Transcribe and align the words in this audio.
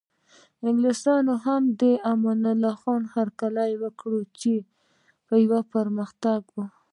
انګلیسانو 0.67 1.33
هم 1.45 1.63
د 1.81 1.83
امان 2.11 2.41
الله 2.53 2.75
خان 2.81 3.01
هرکلی 3.13 3.71
وکړ 3.83 4.13
چې 4.39 4.53
یو 5.49 5.59
پرمختګ 5.73 6.41
و. 6.53 6.55